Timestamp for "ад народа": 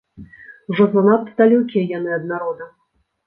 2.17-2.71